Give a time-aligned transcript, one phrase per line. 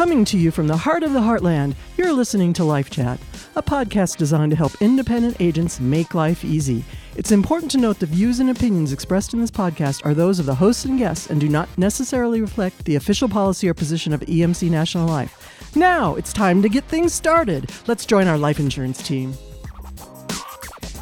[0.00, 3.20] Coming to you from the heart of the heartland, you're listening to Life Chat,
[3.54, 6.86] a podcast designed to help independent agents make life easy.
[7.16, 10.46] It's important to note the views and opinions expressed in this podcast are those of
[10.46, 14.22] the hosts and guests and do not necessarily reflect the official policy or position of
[14.22, 15.76] EMC National Life.
[15.76, 17.70] Now, it's time to get things started.
[17.86, 19.34] Let's join our life insurance team.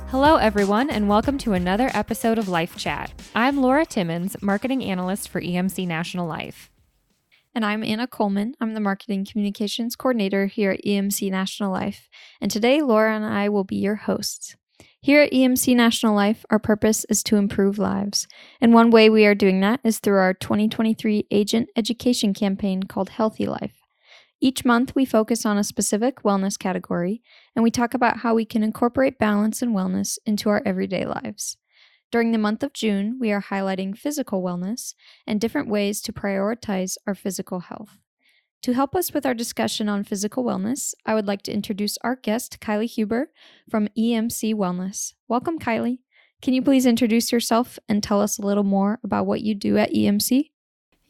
[0.09, 3.13] Hello, everyone, and welcome to another episode of Life Chat.
[3.37, 6.69] I'm Laura Timmins, Marketing Analyst for EMC National Life.
[7.59, 8.55] And I'm Anna Coleman.
[8.61, 12.09] I'm the Marketing Communications Coordinator here at EMC National Life.
[12.41, 14.55] And today, Laura and I will be your hosts.
[15.01, 18.29] Here at EMC National Life, our purpose is to improve lives.
[18.61, 23.09] And one way we are doing that is through our 2023 agent education campaign called
[23.09, 23.75] Healthy Life.
[24.41, 27.23] Each month, we focus on a specific wellness category
[27.57, 31.57] and we talk about how we can incorporate balance and wellness into our everyday lives.
[32.11, 34.95] During the month of June, we are highlighting physical wellness
[35.27, 37.99] and different ways to prioritize our physical health.
[38.63, 42.17] To help us with our discussion on physical wellness, I would like to introduce our
[42.17, 43.31] guest, Kiley Huber
[43.71, 45.13] from EMC Wellness.
[45.29, 45.99] Welcome, Kiley.
[46.41, 49.77] Can you please introduce yourself and tell us a little more about what you do
[49.77, 50.51] at EMC?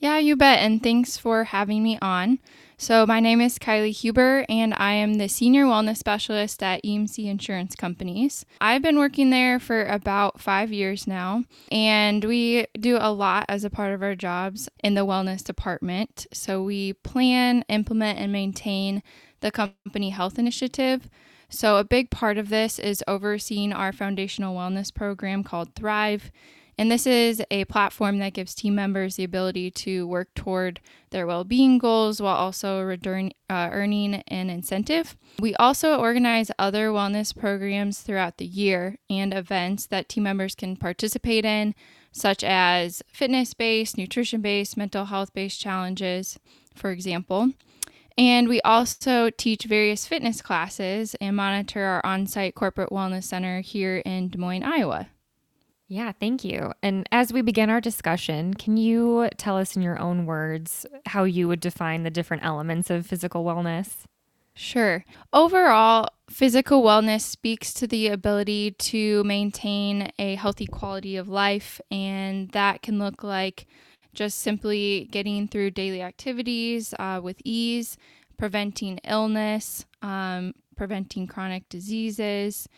[0.00, 0.60] Yeah, you bet.
[0.60, 2.38] And thanks for having me on.
[2.80, 7.26] So, my name is Kiley Huber, and I am the Senior Wellness Specialist at EMC
[7.26, 8.46] Insurance Companies.
[8.60, 13.64] I've been working there for about five years now, and we do a lot as
[13.64, 16.28] a part of our jobs in the wellness department.
[16.32, 19.02] So, we plan, implement, and maintain
[19.40, 21.08] the company health initiative.
[21.48, 26.30] So, a big part of this is overseeing our foundational wellness program called Thrive.
[26.78, 30.78] And this is a platform that gives team members the ability to work toward
[31.10, 35.16] their well being goals while also return, uh, earning an incentive.
[35.40, 40.76] We also organize other wellness programs throughout the year and events that team members can
[40.76, 41.74] participate in,
[42.12, 46.38] such as fitness based, nutrition based, mental health based challenges,
[46.76, 47.50] for example.
[48.16, 53.62] And we also teach various fitness classes and monitor our on site corporate wellness center
[53.62, 55.08] here in Des Moines, Iowa.
[55.90, 56.72] Yeah, thank you.
[56.82, 61.24] And as we begin our discussion, can you tell us in your own words how
[61.24, 64.04] you would define the different elements of physical wellness?
[64.52, 65.04] Sure.
[65.32, 72.50] Overall, physical wellness speaks to the ability to maintain a healthy quality of life, and
[72.50, 73.66] that can look like
[74.12, 77.96] just simply getting through daily activities uh, with ease,
[78.36, 82.68] preventing illness, um, preventing chronic diseases.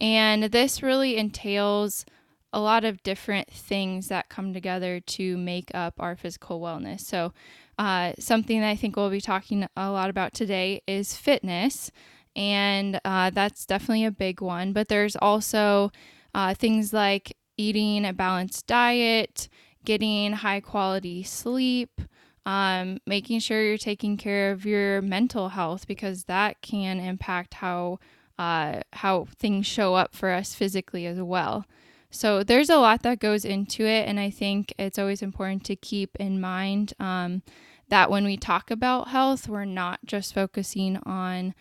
[0.00, 2.04] And this really entails
[2.52, 7.00] a lot of different things that come together to make up our physical wellness.
[7.00, 7.32] So,
[7.78, 11.90] uh, something that I think we'll be talking a lot about today is fitness,
[12.36, 14.72] and uh, that's definitely a big one.
[14.72, 15.90] But there's also
[16.34, 19.48] uh, things like eating a balanced diet,
[19.84, 22.00] getting high quality sleep.
[22.46, 27.98] Um, making sure you're taking care of your mental health because that can impact how
[28.38, 31.66] uh, how things show up for us physically as well.
[32.10, 35.76] So there's a lot that goes into it, and I think it's always important to
[35.76, 37.42] keep in mind um,
[37.88, 41.54] that when we talk about health, we're not just focusing on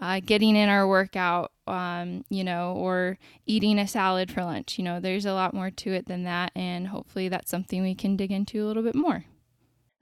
[0.00, 4.78] uh, getting in our workout, um, you know, or eating a salad for lunch.
[4.78, 7.94] You know, there's a lot more to it than that, and hopefully that's something we
[7.94, 9.24] can dig into a little bit more.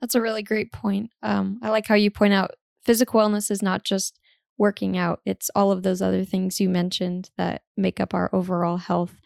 [0.01, 1.11] That's a really great point.
[1.23, 2.51] Um, I like how you point out
[2.83, 4.19] physical wellness is not just
[4.57, 8.77] working out, it's all of those other things you mentioned that make up our overall
[8.77, 9.19] health.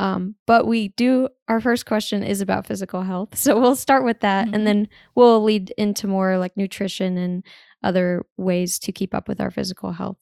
[0.00, 3.36] Um, but we do, our first question is about physical health.
[3.36, 4.54] So we'll start with that mm-hmm.
[4.54, 7.44] and then we'll lead into more like nutrition and
[7.84, 10.16] other ways to keep up with our physical health.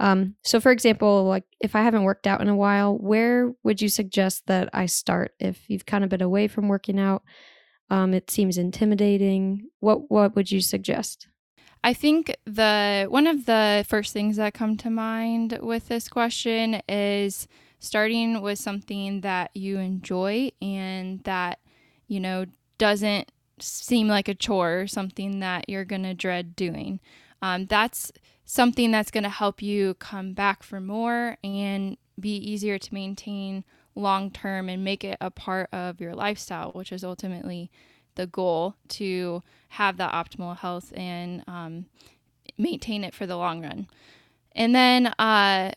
[0.00, 3.80] Um, so, for example, like if I haven't worked out in a while, where would
[3.80, 5.34] you suggest that I start?
[5.38, 7.22] If you've kind of been away from working out,
[7.90, 9.68] um, it seems intimidating.
[9.78, 11.28] What what would you suggest?
[11.84, 16.82] I think the one of the first things that come to mind with this question
[16.88, 17.46] is
[17.82, 21.58] starting with something that you enjoy and that,
[22.06, 22.46] you know,
[22.78, 27.00] doesn't seem like a chore or something that you're going to dread doing.
[27.42, 28.12] Um, that's
[28.44, 33.64] something that's going to help you come back for more and be easier to maintain
[33.96, 37.68] long term and make it a part of your lifestyle, which is ultimately
[38.14, 41.86] the goal to have that optimal health and um,
[42.56, 43.88] maintain it for the long run.
[44.54, 45.72] And then uh,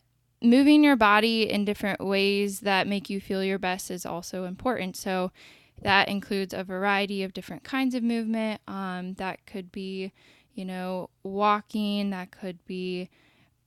[0.46, 4.96] moving your body in different ways that make you feel your best is also important.
[4.96, 5.32] So
[5.82, 8.62] that includes a variety of different kinds of movement.
[8.68, 10.14] Um, that could be,
[10.54, 13.10] you know, walking, that could be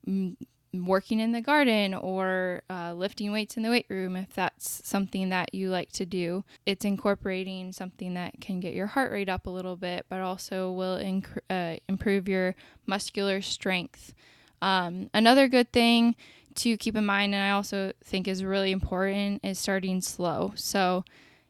[0.07, 0.37] mm,
[0.73, 5.29] working in the garden or uh, lifting weights in the weight room if that's something
[5.31, 6.45] that you like to do.
[6.67, 10.71] It's incorporating something that can get your heart rate up a little bit, but also
[10.73, 12.55] will inc- uh, improve your
[12.87, 14.15] muscular strength.
[14.61, 16.17] Um, another good thing
[16.59, 20.53] to keep in mind, and I also think is really important, is starting slow.
[20.57, 21.05] So,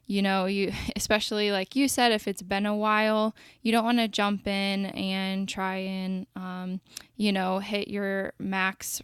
[0.06, 3.98] you know, you especially like you said, if it's been a while, you don't want
[3.98, 6.80] to jump in and try and, um,
[7.16, 9.02] you know, hit your max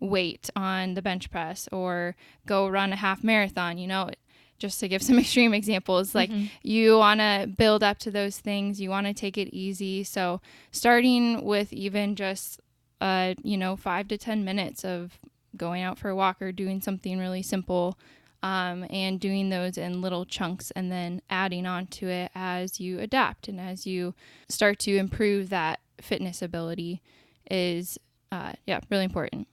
[0.00, 2.14] weight on the bench press or
[2.46, 3.78] go run a half marathon.
[3.78, 4.10] You know,
[4.58, 6.46] just to give some extreme examples, like mm-hmm.
[6.62, 10.04] you want to build up to those things, you want to take it easy.
[10.04, 10.40] So,
[10.72, 12.60] starting with even just,
[13.00, 15.18] uh, you know, five to 10 minutes of
[15.58, 17.98] going out for a walk or doing something really simple
[18.42, 23.00] um, and doing those in little chunks and then adding on to it as you
[23.00, 24.14] adapt and as you
[24.48, 27.02] start to improve that fitness ability
[27.50, 27.98] is
[28.30, 29.48] uh, yeah really important.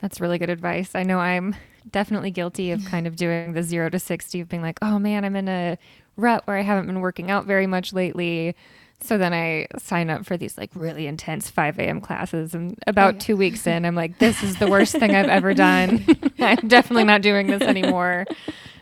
[0.00, 0.94] That's really good advice.
[0.94, 1.54] I know i'm
[1.90, 5.24] definitely guilty of kind of doing the zero to 60 of being like oh man
[5.24, 5.78] i'm in a
[6.16, 8.54] rut where i haven't been working out very much lately
[9.02, 12.00] so then I sign up for these like really intense 5 a.m.
[12.00, 12.54] classes.
[12.54, 13.20] And about oh, yeah.
[13.20, 16.04] two weeks in, I'm like, this is the worst thing I've ever done.
[16.38, 18.26] I'm definitely not doing this anymore.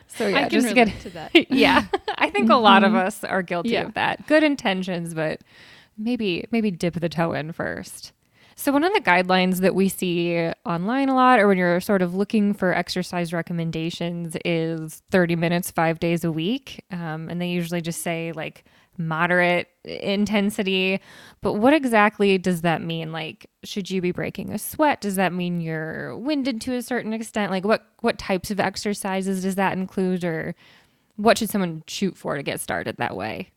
[0.09, 1.50] So yeah, I just get to that.
[1.53, 1.87] yeah.
[2.17, 3.06] I think a lot of mm-hmm.
[3.06, 3.82] us are guilty yeah.
[3.82, 4.26] of that.
[4.26, 5.41] Good intentions, but
[5.97, 8.12] maybe maybe dip the toe in first.
[8.58, 12.02] So one of the guidelines that we see online a lot or when you're sort
[12.02, 16.84] of looking for exercise recommendations is 30 minutes 5 days a week.
[16.90, 18.64] Um, and they usually just say like
[18.96, 21.00] moderate intensity.
[21.40, 23.12] But what exactly does that mean?
[23.12, 25.00] Like, should you be breaking a sweat?
[25.02, 27.52] Does that mean you're winded to a certain extent?
[27.52, 30.56] Like, what what types of exercises does that include, or
[31.14, 33.50] what should someone shoot for to get started that way?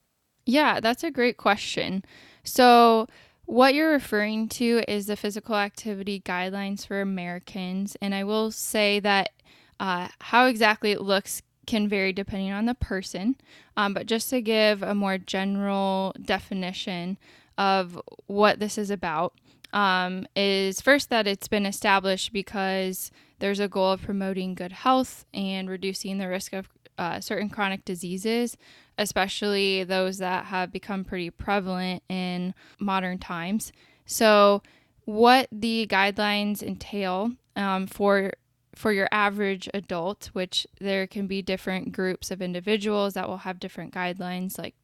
[0.45, 2.05] Yeah, that's a great question.
[2.43, 3.07] So,
[3.51, 9.01] what you're referring to is the physical activity guidelines for Americans, and I will say
[9.01, 9.31] that
[9.77, 13.35] uh, how exactly it looks can vary depending on the person.
[13.75, 17.17] Um, but just to give a more general definition
[17.57, 19.33] of what this is about,
[19.73, 25.25] um, is first that it's been established because there's a goal of promoting good health
[25.33, 26.69] and reducing the risk of
[27.01, 28.55] uh, certain chronic diseases,
[28.99, 33.71] especially those that have become pretty prevalent in modern times.
[34.05, 34.61] So,
[35.05, 38.33] what the guidelines entail um, for
[38.75, 43.59] for your average adult, which there can be different groups of individuals that will have
[43.59, 44.75] different guidelines, like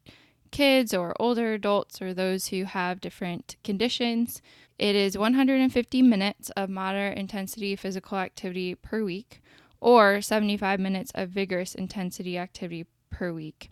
[0.50, 4.42] kids or older adults or those who have different conditions.
[4.76, 9.40] It is 150 minutes of moderate intensity physical activity per week
[9.80, 13.70] or 75 minutes of vigorous intensity activity per week.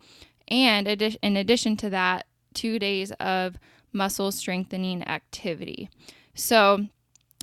[0.49, 3.59] And in addition to that, two days of
[3.93, 5.89] muscle strengthening activity.
[6.35, 6.87] So,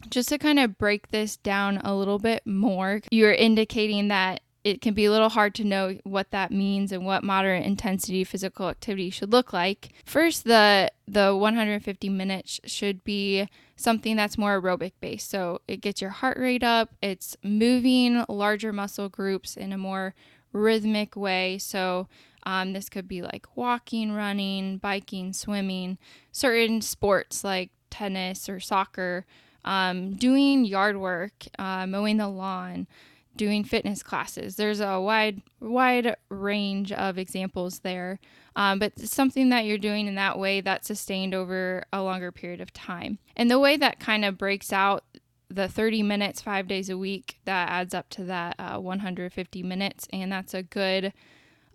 [0.10, 4.82] just to kind of break this down a little bit more, you're indicating that it
[4.82, 8.70] can be a little hard to know what that means and what moderate intensity physical
[8.70, 9.90] activity should look like.
[10.06, 15.30] First, the the 150 minutes should be something that's more aerobic based.
[15.30, 20.16] So it gets your heart rate up, it's moving larger muscle groups in a more
[20.54, 21.58] rhythmic way.
[21.58, 22.08] So
[22.46, 25.98] um, this could be like walking, running, biking, swimming,
[26.32, 29.26] certain sports like tennis or soccer
[29.66, 32.88] um, doing yard work, uh, mowing the lawn,
[33.36, 34.56] doing fitness classes.
[34.56, 38.20] There's a wide wide range of examples there,
[38.56, 42.62] um, but something that you're doing in that way that's sustained over a longer period
[42.62, 43.20] of time.
[43.36, 45.04] And the way that kind of breaks out
[45.50, 50.08] the 30 minutes five days a week that adds up to that uh, 150 minutes,
[50.12, 51.14] and that's a good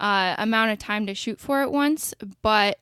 [0.00, 2.14] uh, amount of time to shoot for at once.
[2.42, 2.78] But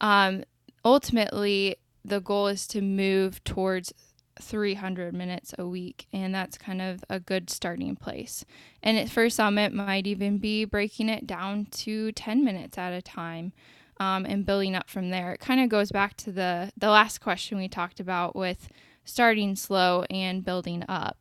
[0.00, 0.44] um,
[0.84, 3.92] ultimately, the goal is to move towards
[4.40, 8.44] 300 minutes a week, and that's kind of a good starting place.
[8.82, 13.02] And at first, Summit might even be breaking it down to 10 minutes at a
[13.02, 13.52] time
[13.98, 15.32] um, and building up from there.
[15.32, 18.68] It kind of goes back to the, the last question we talked about with
[19.04, 21.18] starting slow and building up.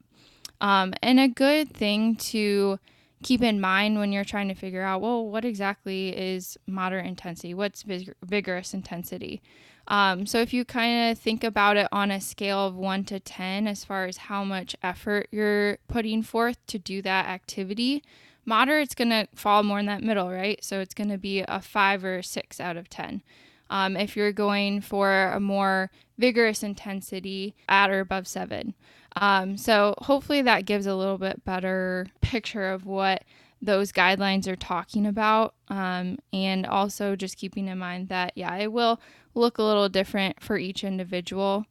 [0.62, 2.80] Um, and a good thing to
[3.24, 7.54] keep in mind when you're trying to figure out, well, what exactly is moderate intensity?
[7.54, 9.42] What's vig- vigorous intensity?
[9.90, 13.20] Um, so if you kind of think about it on a scale of one to
[13.20, 18.04] 10, as far as how much effort you're putting forth to do that activity,
[18.46, 20.64] moderate's going to fall more in that middle, right?
[20.64, 23.24] So it's going to be a five or a six out of 10.
[23.72, 28.76] Um, if you're going for a more vigorous intensity at or above seven.
[29.16, 33.24] Um, so hopefully that gives a little bit better picture of what
[33.62, 35.54] those guidelines are talking about.
[35.68, 39.00] Um, and also just keeping in mind that, yeah, it will
[39.36, 41.66] look a little different for each individual.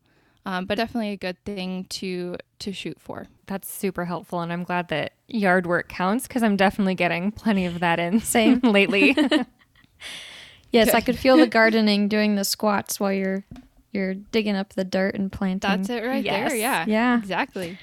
[0.46, 3.26] um, but definitely a good thing to to shoot for.
[3.46, 7.66] That's super helpful, and I'm glad that yard work counts because I'm definitely getting plenty
[7.66, 8.20] of that in.
[8.20, 9.14] Same lately.
[10.72, 10.94] yes, good.
[10.94, 13.44] I could feel the gardening doing the squats while you're
[13.92, 15.68] you're digging up the dirt and planting.
[15.68, 16.50] That's it right yes.
[16.50, 16.58] there.
[16.58, 16.84] Yeah.
[16.86, 17.18] Yeah.
[17.18, 17.78] Exactly.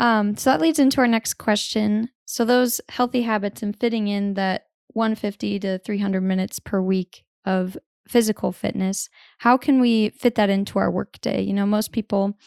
[0.00, 2.08] Um, so that leads into our next question.
[2.24, 4.62] So those healthy habits and fitting in that
[4.94, 7.76] 150 to 300 minutes per week of
[8.08, 11.42] physical fitness, how can we fit that into our workday?
[11.42, 12.38] You know, most people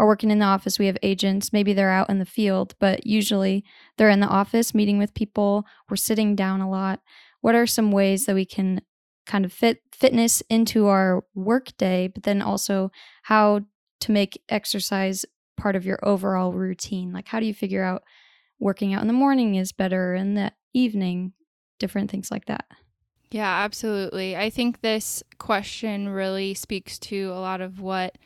[0.00, 0.80] are working in the office.
[0.80, 3.64] We have agents, maybe they're out in the field, but usually
[3.96, 5.64] they're in the office meeting with people.
[5.88, 7.00] We're sitting down a lot.
[7.40, 8.82] What are some ways that we can
[9.26, 12.90] kind of fit fitness into our workday, but then also
[13.22, 13.60] how
[14.00, 15.24] to make exercise
[15.56, 17.12] part of your overall routine?
[17.12, 18.02] Like, how do you figure out
[18.58, 21.32] working out in the morning is better in the evening?
[21.78, 22.66] Different things like that.
[23.30, 24.36] Yeah, absolutely.
[24.36, 28.16] I think this question really speaks to a lot of what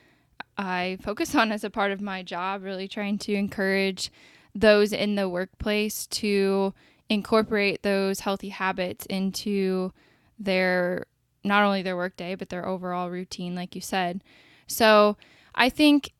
[0.56, 4.10] I focus on as a part of my job, really trying to encourage
[4.54, 6.74] those in the workplace to
[7.08, 9.92] incorporate those healthy habits into
[10.38, 11.06] their
[11.42, 14.22] not only their workday but their overall routine like you said.
[14.66, 15.16] So,
[15.54, 16.12] I think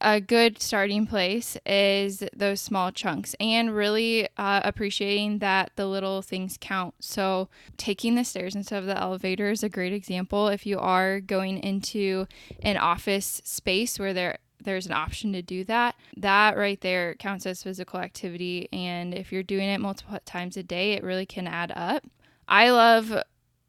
[0.00, 6.22] a good starting place is those small chunks and really uh, appreciating that the little
[6.22, 6.94] things count.
[7.00, 10.48] So, taking the stairs instead of the elevator is a great example.
[10.48, 12.26] If you are going into
[12.62, 17.46] an office space where there there's an option to do that, that right there counts
[17.46, 18.68] as physical activity.
[18.72, 22.04] And if you're doing it multiple times a day, it really can add up.
[22.46, 23.22] I love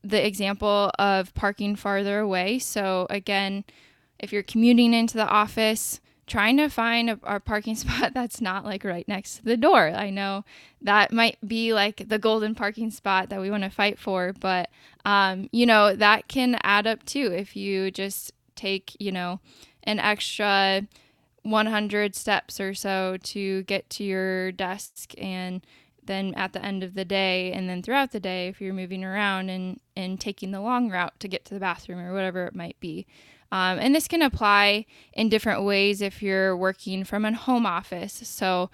[0.03, 2.59] the example of parking farther away.
[2.59, 3.63] So, again,
[4.19, 8.65] if you're commuting into the office, trying to find a, a, parking spot that's not
[8.65, 9.89] like right next to the door.
[9.89, 10.45] I know
[10.81, 14.69] that might be like the golden parking spot that we want to fight for, but
[15.05, 19.39] um, you know, that can add up too if you just take, you know,
[19.83, 20.87] an extra
[21.43, 25.65] 100 steps or so to get to your desk and
[26.03, 29.03] then at the end of the day and then throughout the day if you're moving
[29.03, 32.55] around and and taking the long route to get to the bathroom or whatever it
[32.55, 33.05] might be
[33.51, 38.21] um, and this can apply in different ways if you're working from a home office.
[38.23, 38.69] So,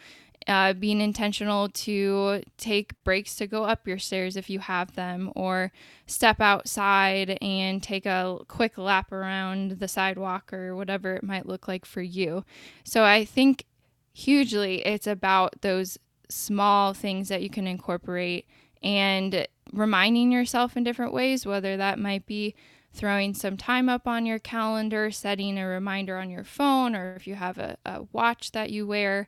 [0.47, 5.31] uh, being intentional to take breaks to go up your stairs if you have them,
[5.35, 5.73] or
[6.05, 11.67] step outside and take a quick lap around the sidewalk or whatever it might look
[11.67, 12.45] like for you.
[12.83, 13.65] So, I think
[14.13, 15.97] hugely it's about those
[16.29, 18.45] small things that you can incorporate
[18.83, 22.55] and reminding yourself in different ways, whether that might be
[22.97, 27.27] throwing some time up on your calendar, setting a reminder on your phone, or if
[27.27, 29.27] you have a, a watch that you wear,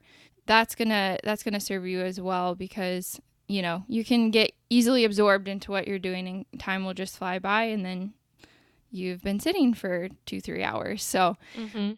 [0.49, 5.05] that's gonna that's gonna serve you as well because you know you can get easily
[5.05, 8.13] absorbed into what you're doing and time will just fly by and then
[8.91, 11.91] you've been sitting for two three hours so mm-hmm.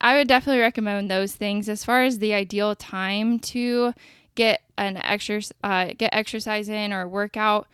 [0.00, 3.94] i would definitely recommend those things as far as the ideal time to
[4.34, 7.68] get an exercise uh, get exercise in or workout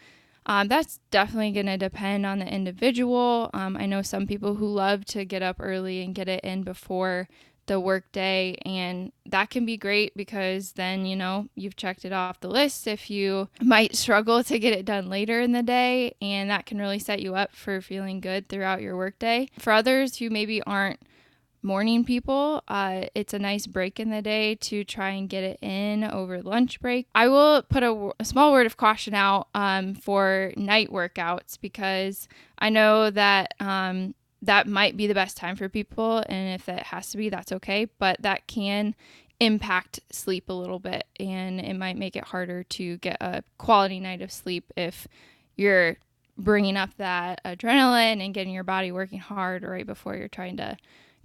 [0.49, 3.50] um, that's definitely going to depend on the individual.
[3.52, 6.62] Um, I know some people who love to get up early and get it in
[6.62, 7.28] before
[7.67, 12.40] the workday, and that can be great because then you know you've checked it off
[12.40, 12.87] the list.
[12.87, 16.78] If you might struggle to get it done later in the day, and that can
[16.78, 19.50] really set you up for feeling good throughout your workday.
[19.59, 21.00] For others who maybe aren't
[21.62, 22.62] morning people.
[22.69, 26.43] Uh, it's a nice break in the day to try and get it in over
[26.43, 27.07] lunch break.
[27.15, 32.29] I will put a, a small word of caution out um, for night workouts because
[32.59, 36.25] I know that um, that might be the best time for people.
[36.29, 37.87] And if it has to be, that's okay.
[37.99, 38.95] But that can
[39.41, 44.00] impact sleep a little bit and it might make it harder to get a quality
[44.00, 45.07] night of sleep if
[45.57, 45.97] you're
[46.37, 50.77] bringing up that adrenaline and getting your body working hard right before you're trying to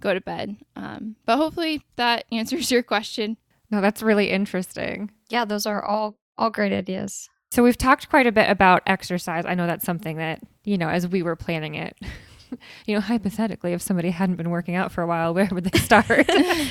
[0.04, 0.56] go to bed.
[0.76, 3.36] Um, but hopefully that answers your question.
[3.70, 5.10] No, that's really interesting.
[5.30, 7.28] Yeah, those are all all great ideas.
[7.50, 9.44] So we've talked quite a bit about exercise.
[9.46, 11.96] I know that's something that, you know, as we were planning it,
[12.86, 15.78] you know, hypothetically, if somebody hadn't been working out for a while, where would they
[15.78, 16.28] start?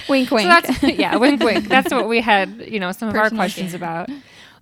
[0.09, 0.65] wink, wink.
[0.79, 1.67] So yeah, wink, wink.
[1.67, 4.09] That's what we had, you know, some of Personal our questions about.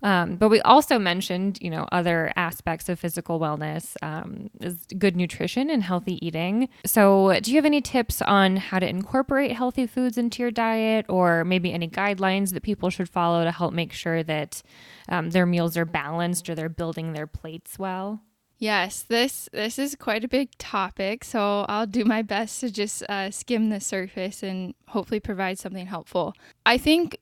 [0.03, 5.15] Um, but we also mentioned, you know, other aspects of physical wellness um, is good
[5.15, 6.69] nutrition and healthy eating.
[6.85, 11.05] So, do you have any tips on how to incorporate healthy foods into your diet,
[11.07, 14.61] or maybe any guidelines that people should follow to help make sure that
[15.09, 18.21] um, their meals are balanced or they're building their plates well?
[18.57, 23.01] Yes, this this is quite a big topic, so I'll do my best to just
[23.09, 26.35] uh, skim the surface and hopefully provide something helpful.
[26.63, 27.17] I think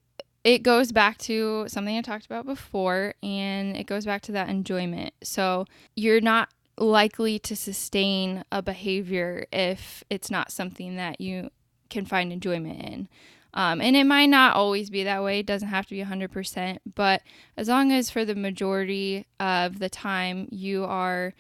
[0.50, 4.50] it goes back to something I talked about before, and it goes back to that
[4.50, 5.14] enjoyment.
[5.22, 11.52] So you're not likely to sustain a behavior if it's not something that you
[11.92, 13.08] can find enjoyment in.
[13.54, 15.42] Um, and it might not always be that way.
[15.42, 16.80] It doesn't have to be 100%.
[16.96, 17.22] But
[17.56, 21.36] as long as for the majority of the time you are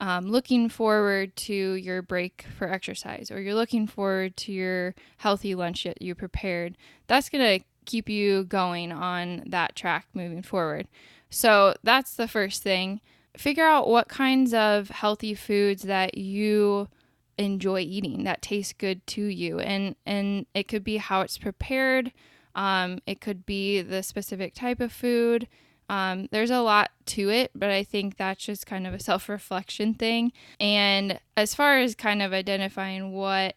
[0.00, 5.54] um, looking forward to your break for exercise or you're looking forward to your healthy
[5.54, 6.78] lunch that you prepared,
[7.08, 10.88] that's going to keep you going on that track moving forward.
[11.30, 13.00] So that's the first thing.
[13.36, 16.88] Figure out what kinds of healthy foods that you
[17.38, 22.12] enjoy eating that taste good to you and and it could be how it's prepared
[22.54, 25.48] um, it could be the specific type of food
[25.88, 29.94] um, there's a lot to it but i think that's just kind of a self-reflection
[29.94, 33.56] thing and as far as kind of identifying what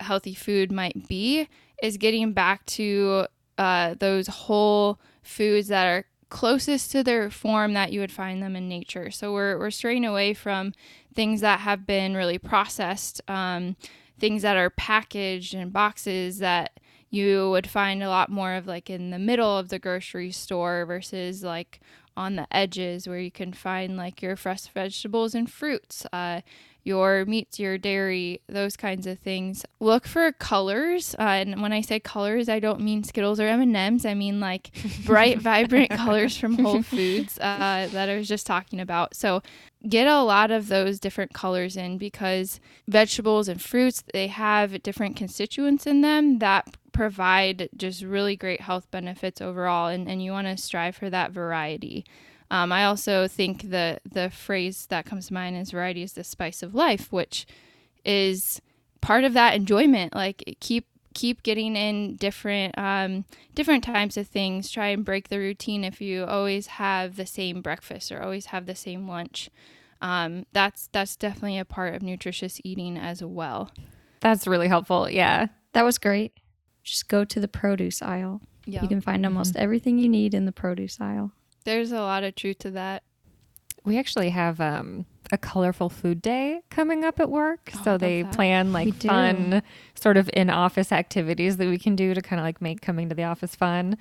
[0.00, 1.48] healthy food might be
[1.82, 3.26] is getting back to
[3.58, 8.56] uh, those whole foods that are closest to their form that you would find them
[8.56, 9.10] in nature.
[9.10, 10.72] So we're, we're straying away from
[11.14, 13.76] things that have been really processed, um,
[14.18, 18.88] things that are packaged in boxes that you would find a lot more of like
[18.88, 21.80] in the middle of the grocery store versus like
[22.16, 26.06] on the edges where you can find like your fresh vegetables and fruits.
[26.12, 26.40] Uh,
[26.84, 29.64] your meats, your dairy, those kinds of things.
[29.78, 33.60] Look for colors, uh, and when I say colors, I don't mean Skittles or M
[33.60, 34.04] and M's.
[34.04, 34.70] I mean like
[35.06, 39.14] bright, vibrant colors from Whole Foods uh, that I was just talking about.
[39.14, 39.42] So
[39.88, 45.16] get a lot of those different colors in because vegetables and fruits they have different
[45.16, 50.46] constituents in them that provide just really great health benefits overall, and, and you want
[50.46, 52.04] to strive for that variety.
[52.50, 56.24] Um, I also think the the phrase that comes to mind is variety is the
[56.24, 57.46] spice of life, which
[58.04, 58.60] is
[59.00, 60.14] part of that enjoyment.
[60.14, 64.70] Like keep keep getting in different um, different types of things.
[64.70, 68.66] Try and break the routine if you always have the same breakfast or always have
[68.66, 69.50] the same lunch.
[70.00, 73.70] Um, that's that's definitely a part of nutritious eating as well.
[74.20, 75.08] That's really helpful.
[75.08, 76.32] Yeah, that was great.
[76.82, 78.40] Just go to the produce aisle.
[78.66, 78.82] Yep.
[78.82, 79.62] You can find almost mm-hmm.
[79.62, 81.32] everything you need in the produce aisle.
[81.64, 83.02] There's a lot of truth to that.
[83.84, 87.72] We actually have um, a colorful food day coming up at work.
[87.74, 88.32] Oh, so they that.
[88.34, 89.62] plan like fun
[89.94, 93.08] sort of in office activities that we can do to kind of like make coming
[93.08, 93.96] to the office fun.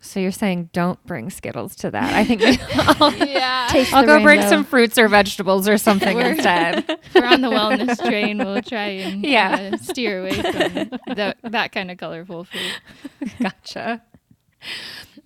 [0.00, 2.12] So you're saying don't bring Skittles to that.
[2.12, 2.42] I think
[2.74, 3.68] I'll, yeah.
[3.92, 4.22] I'll go rainbow.
[4.24, 6.84] bring some fruits or vegetables or something instead.
[7.14, 8.38] we're on the wellness train.
[8.38, 9.70] We'll try and yeah.
[9.72, 13.30] Uh, steer away from the, that kind of colorful food.
[13.40, 14.02] Gotcha.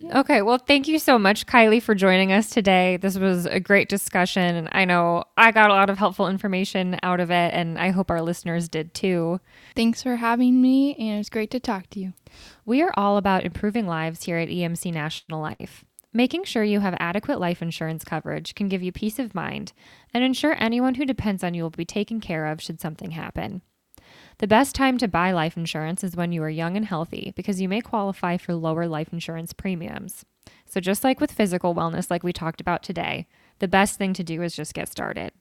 [0.03, 2.97] Okay, well, thank you so much, Kiley, for joining us today.
[2.97, 6.99] This was a great discussion, and I know I got a lot of helpful information
[7.03, 9.41] out of it, and I hope our listeners did too.
[9.77, 12.15] Thanks for having me, and it's great to talk to you.
[12.65, 15.85] We are all about improving lives here at EMC National Life.
[16.15, 19.73] Making sure you have adequate life insurance coverage can give you peace of mind
[20.15, 23.61] and ensure anyone who depends on you will be taken care of should something happen.
[24.41, 27.61] The best time to buy life insurance is when you are young and healthy because
[27.61, 30.25] you may qualify for lower life insurance premiums.
[30.65, 33.27] So, just like with physical wellness, like we talked about today,
[33.59, 35.33] the best thing to do is just get started.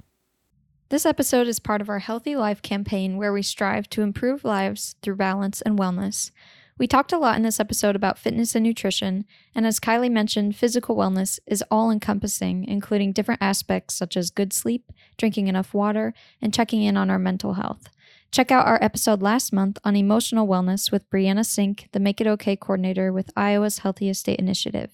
[0.90, 4.98] This episode is part of our Healthy Life campaign where we strive to improve lives
[5.02, 6.32] through balance and wellness.
[6.78, 9.24] We talked a lot in this episode about fitness and nutrition,
[9.56, 14.52] and as Kiley mentioned, physical wellness is all encompassing, including different aspects such as good
[14.52, 17.88] sleep, drinking enough water, and checking in on our mental health.
[18.32, 22.28] Check out our episode last month on emotional wellness with Brianna Sink, the Make It
[22.28, 24.92] Okay coordinator with Iowa's Healthiest State Initiative.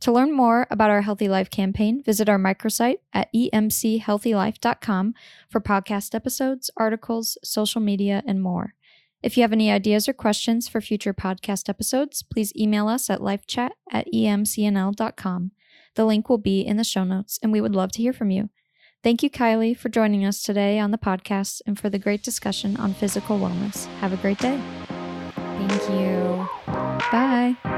[0.00, 5.14] To learn more about our Healthy Life campaign, visit our microsite at emchealthylife.com
[5.50, 8.74] for podcast episodes, articles, social media, and more.
[9.22, 13.20] If you have any ideas or questions for future podcast episodes, please email us at
[13.20, 15.50] lifechat at emcnl.com.
[15.94, 18.30] The link will be in the show notes, and we would love to hear from
[18.30, 18.50] you.
[19.06, 22.76] Thank you, Kiley, for joining us today on the podcast and for the great discussion
[22.76, 23.86] on physical wellness.
[24.00, 24.60] Have a great day.
[25.36, 26.48] Thank you.
[27.12, 27.75] Bye.